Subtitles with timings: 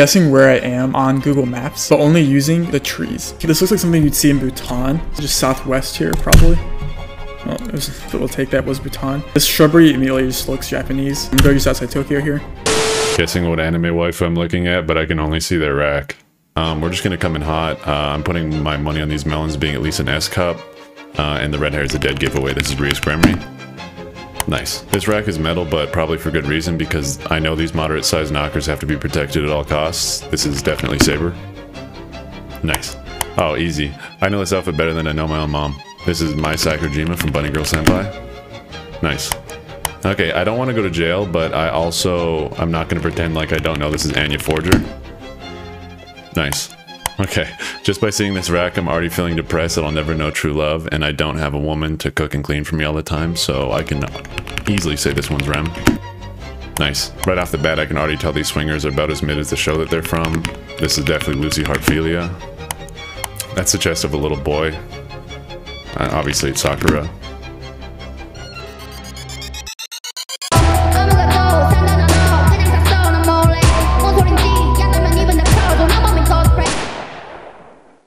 [0.00, 3.34] Guessing where I am on Google Maps, but only using the trees.
[3.34, 4.98] This looks like something you'd see in Bhutan.
[5.16, 6.56] Just southwest here, probably.
[7.44, 9.22] Well, was, we'll take that was Bhutan.
[9.34, 11.28] This shrubbery immediately just looks Japanese.
[11.30, 12.40] I'm going just outside Tokyo here.
[13.18, 16.16] Guessing what anime wife I'm looking at, but I can only see their rack.
[16.56, 17.86] Um, we're just gonna come in hot.
[17.86, 20.56] Uh, I'm putting my money on these melons being at least an S cup.
[21.18, 22.54] Uh, and the red hair is a dead giveaway.
[22.54, 23.59] This is Rias Gremory.
[24.48, 24.80] Nice.
[24.80, 28.32] This rack is metal, but probably for good reason because I know these moderate sized
[28.32, 30.20] knockers have to be protected at all costs.
[30.28, 31.34] This is definitely Saber.
[32.62, 32.96] Nice.
[33.36, 33.94] Oh, easy.
[34.20, 35.80] I know this outfit better than I know my own mom.
[36.04, 38.12] This is Mai Sakurajima from Bunny Girl Senpai.
[39.02, 39.30] Nice.
[40.04, 43.08] Okay, I don't want to go to jail, but I also, I'm not going to
[43.08, 44.78] pretend like I don't know this is Anya Forger.
[46.36, 46.74] Nice.
[47.20, 50.54] Okay, just by seeing this rack, I'm already feeling depressed that I'll never know true
[50.54, 53.02] love, and I don't have a woman to cook and clean for me all the
[53.02, 54.02] time, so I can
[54.66, 55.70] easily say this one's Rem.
[56.78, 57.12] Nice.
[57.26, 59.50] Right off the bat, I can already tell these swingers are about as mid as
[59.50, 60.42] the show that they're from.
[60.78, 62.32] This is definitely Lucy Heartfilia.
[63.54, 64.70] That's the chest of a little boy.
[65.96, 67.06] Uh, obviously, it's Sakura.